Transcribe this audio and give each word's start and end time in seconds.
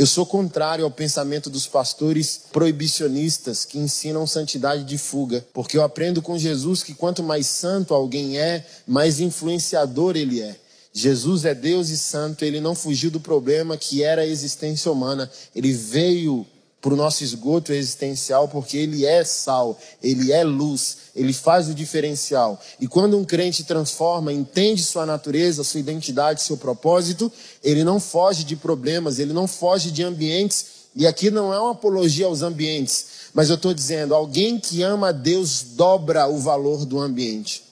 Eu 0.00 0.06
sou 0.06 0.24
contrário 0.24 0.84
ao 0.84 0.92
pensamento 0.92 1.50
dos 1.50 1.66
pastores 1.66 2.42
proibicionistas 2.52 3.64
que 3.64 3.80
ensinam 3.80 4.28
santidade 4.28 4.84
de 4.84 4.96
fuga, 4.96 5.44
porque 5.52 5.76
eu 5.76 5.82
aprendo 5.82 6.22
com 6.22 6.38
Jesus 6.38 6.84
que 6.84 6.94
quanto 6.94 7.20
mais 7.20 7.48
santo 7.48 7.92
alguém 7.92 8.38
é, 8.38 8.64
mais 8.86 9.18
influenciador 9.18 10.16
ele 10.16 10.40
é. 10.40 10.54
Jesus 10.92 11.44
é 11.44 11.52
Deus 11.52 11.88
e 11.88 11.98
santo, 11.98 12.44
ele 12.44 12.60
não 12.60 12.76
fugiu 12.76 13.10
do 13.10 13.18
problema 13.18 13.76
que 13.76 14.04
era 14.04 14.22
a 14.22 14.26
existência 14.26 14.88
humana, 14.88 15.28
ele 15.52 15.72
veio 15.72 16.46
para 16.80 16.94
o 16.94 16.96
nosso 16.96 17.24
esgoto 17.24 17.72
existencial, 17.72 18.48
porque 18.48 18.76
ele 18.76 19.04
é 19.04 19.24
sal, 19.24 19.78
ele 20.02 20.32
é 20.32 20.44
luz, 20.44 20.98
ele 21.14 21.32
faz 21.32 21.68
o 21.68 21.74
diferencial. 21.74 22.60
E 22.80 22.86
quando 22.86 23.18
um 23.18 23.24
crente 23.24 23.64
transforma, 23.64 24.32
entende 24.32 24.82
sua 24.84 25.04
natureza, 25.04 25.64
sua 25.64 25.80
identidade, 25.80 26.42
seu 26.42 26.56
propósito, 26.56 27.32
ele 27.64 27.82
não 27.82 27.98
foge 27.98 28.44
de 28.44 28.54
problemas, 28.54 29.18
ele 29.18 29.32
não 29.32 29.48
foge 29.48 29.90
de 29.90 30.04
ambientes. 30.04 30.78
E 30.94 31.06
aqui 31.06 31.30
não 31.30 31.52
é 31.52 31.58
uma 31.58 31.72
apologia 31.72 32.26
aos 32.26 32.42
ambientes, 32.42 33.06
mas 33.34 33.50
eu 33.50 33.56
estou 33.56 33.74
dizendo: 33.74 34.14
alguém 34.14 34.58
que 34.58 34.82
ama 34.82 35.08
a 35.08 35.12
Deus 35.12 35.62
dobra 35.74 36.28
o 36.28 36.38
valor 36.38 36.86
do 36.86 36.98
ambiente, 37.00 37.64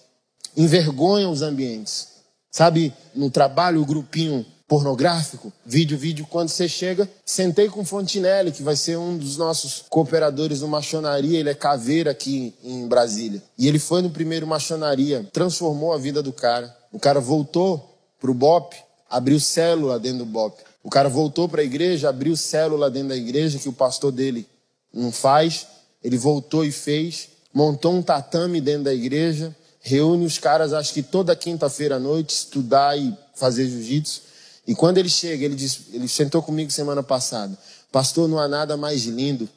envergonha 0.56 1.28
os 1.28 1.42
ambientes. 1.42 2.09
Sabe, 2.50 2.92
no 3.14 3.30
trabalho, 3.30 3.83
o 3.83 3.86
grupinho 3.86 4.45
pornográfico, 4.69 5.52
vídeo, 5.65 5.97
vídeo, 5.97 6.27
quando 6.29 6.48
você 6.48 6.69
chega, 6.69 7.09
sentei 7.25 7.69
com 7.69 7.83
o 7.83 7.84
Fontinelli, 7.84 8.51
que 8.51 8.62
vai 8.62 8.75
ser 8.75 8.97
um 8.97 9.16
dos 9.16 9.37
nossos 9.37 9.84
cooperadores 9.89 10.61
no 10.61 10.69
Machonaria, 10.69 11.39
ele 11.39 11.51
é 11.51 11.55
caveira 11.55 12.11
aqui 12.11 12.52
em 12.65 12.87
Brasília. 12.89 13.42
E 13.56 13.69
ele 13.69 13.79
foi 13.79 14.02
no 14.02 14.11
primeiro 14.11 14.47
Machonaria, 14.47 15.29
transformou 15.33 15.92
a 15.92 15.98
vida 15.98 16.23
do 16.23 16.33
cara. 16.33 16.77
O 16.92 16.98
cara 16.98 17.20
voltou 17.20 17.97
pro 18.20 18.34
BOP, 18.34 18.75
abriu 19.09 19.39
célula 19.39 20.01
dentro 20.01 20.19
do 20.19 20.27
BOP. 20.27 20.61
O 20.83 20.91
cara 20.91 21.09
voltou 21.09 21.48
para 21.48 21.62
a 21.62 21.64
igreja, 21.64 22.09
abriu 22.09 22.37
célula 22.37 22.91
dentro 22.91 23.11
da 23.11 23.17
igreja, 23.17 23.59
que 23.59 23.69
o 23.69 23.73
pastor 23.73 24.11
dele 24.11 24.47
não 24.92 25.12
faz. 25.12 25.67
Ele 26.03 26.17
voltou 26.17 26.64
e 26.64 26.72
fez, 26.72 27.28
montou 27.53 27.92
um 27.94 28.03
tatame 28.03 28.61
dentro 28.61 28.84
da 28.84 28.94
igreja, 28.94 29.55
reúne 29.81 30.25
os 30.25 30.39
caras, 30.39 30.72
acho 30.72 30.92
que 30.92 31.03
toda 31.03 31.37
quinta-feira 31.37 31.97
à 31.97 31.98
noite, 31.98 32.31
estudar 32.31 32.98
e 32.98 33.17
fazer 33.34 33.69
jiu-jitsu. 33.69 34.22
E 34.67 34.75
quando 34.75 34.98
ele 34.98 35.09
chega, 35.09 35.45
ele, 35.45 35.55
diz, 35.55 35.83
ele 35.92 36.09
sentou 36.09 36.42
comigo 36.42 36.70
semana 36.70 37.03
passada. 37.03 37.56
Pastor, 37.92 38.28
não 38.28 38.39
há 38.39 38.48
nada 38.48 38.77
mais 38.77 39.05
lindo 39.05 39.48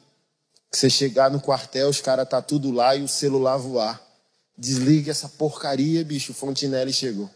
que 0.70 0.78
você 0.78 0.88
chegar 0.88 1.30
no 1.30 1.40
quartel, 1.40 1.88
os 1.88 2.00
caras 2.00 2.28
tá 2.28 2.40
tudo 2.40 2.70
lá 2.70 2.94
e 2.94 3.02
o 3.02 3.08
celular 3.08 3.56
voar. 3.56 4.00
Desliga 4.56 5.10
essa 5.10 5.28
porcaria, 5.28 6.04
bicho. 6.04 6.32
Fontinelli 6.32 6.92
chegou. 6.92 7.28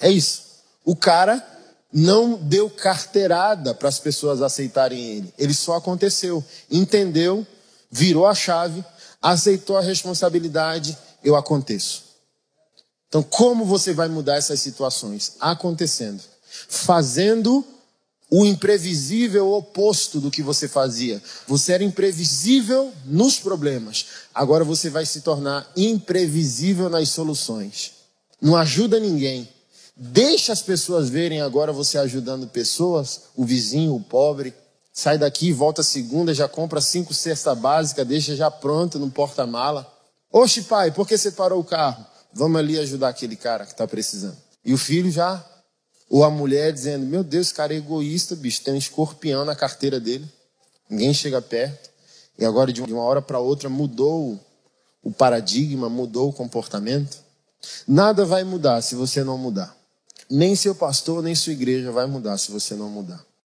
É 0.00 0.08
isso. 0.08 0.44
O 0.84 0.94
cara 0.94 1.44
não 1.92 2.34
deu 2.34 2.70
carteirada 2.70 3.74
para 3.74 3.88
as 3.88 3.98
pessoas 3.98 4.40
aceitarem 4.40 5.02
ele. 5.02 5.34
Ele 5.36 5.54
só 5.54 5.74
aconteceu. 5.74 6.44
Entendeu, 6.70 7.44
virou 7.90 8.26
a 8.26 8.34
chave, 8.34 8.84
aceitou 9.20 9.76
a 9.76 9.80
responsabilidade, 9.80 10.96
eu 11.22 11.34
aconteço. 11.34 12.04
Então, 13.08 13.22
como 13.22 13.64
você 13.64 13.92
vai 13.92 14.08
mudar 14.08 14.36
essas 14.36 14.60
situações? 14.60 15.36
Acontecendo 15.40 16.33
fazendo 16.68 17.64
o 18.30 18.44
imprevisível 18.44 19.52
oposto 19.52 20.20
do 20.20 20.30
que 20.30 20.42
você 20.42 20.66
fazia. 20.66 21.22
Você 21.46 21.72
era 21.72 21.84
imprevisível 21.84 22.92
nos 23.04 23.38
problemas. 23.38 24.06
Agora 24.34 24.64
você 24.64 24.90
vai 24.90 25.06
se 25.06 25.20
tornar 25.20 25.70
imprevisível 25.76 26.88
nas 26.88 27.10
soluções. 27.10 27.92
Não 28.40 28.56
ajuda 28.56 28.98
ninguém. 28.98 29.48
Deixa 29.96 30.52
as 30.52 30.60
pessoas 30.60 31.08
verem 31.08 31.40
agora 31.40 31.72
você 31.72 31.96
ajudando 31.98 32.48
pessoas, 32.48 33.22
o 33.36 33.44
vizinho, 33.44 33.94
o 33.94 34.00
pobre. 34.00 34.52
Sai 34.92 35.16
daqui, 35.18 35.52
volta 35.52 35.82
segunda, 35.82 36.34
já 36.34 36.48
compra 36.48 36.80
cinco 36.80 37.14
cesta 37.14 37.54
básica, 37.54 38.04
deixa 38.04 38.34
já 38.34 38.50
pronto 38.50 38.98
no 38.98 39.10
porta-mala. 39.10 39.88
Oxe, 40.32 40.62
pai, 40.62 40.90
por 40.90 41.06
que 41.06 41.16
você 41.16 41.30
parou 41.30 41.60
o 41.60 41.64
carro? 41.64 42.04
Vamos 42.32 42.58
ali 42.58 42.78
ajudar 42.78 43.10
aquele 43.10 43.36
cara 43.36 43.64
que 43.64 43.72
está 43.72 43.86
precisando. 43.86 44.36
E 44.64 44.74
o 44.74 44.78
filho 44.78 45.10
já 45.10 45.44
ou 46.08 46.24
a 46.24 46.30
mulher 46.30 46.72
dizendo: 46.72 47.06
Meu 47.06 47.24
Deus, 47.24 47.46
esse 47.46 47.54
cara 47.54 47.74
é 47.74 47.76
egoísta, 47.76 48.36
bicho, 48.36 48.62
tem 48.62 48.74
um 48.74 48.78
escorpião 48.78 49.44
na 49.44 49.54
carteira 49.54 49.98
dele, 49.98 50.26
ninguém 50.88 51.12
chega 51.12 51.40
perto. 51.40 51.90
E 52.38 52.44
agora, 52.44 52.72
de 52.72 52.82
uma 52.82 53.02
hora 53.02 53.22
para 53.22 53.38
outra, 53.38 53.68
mudou 53.68 54.38
o 55.02 55.12
paradigma, 55.12 55.88
mudou 55.88 56.30
o 56.30 56.32
comportamento. 56.32 57.18
Nada 57.86 58.24
vai 58.24 58.42
mudar 58.42 58.82
se 58.82 58.94
você 58.94 59.22
não 59.22 59.38
mudar. 59.38 59.76
Nem 60.28 60.56
seu 60.56 60.74
pastor, 60.74 61.22
nem 61.22 61.34
sua 61.34 61.52
igreja 61.52 61.92
vai 61.92 62.06
mudar 62.06 62.38
se 62.38 62.50
você 62.50 62.74
não 62.74 62.88
mudar. 62.88 63.24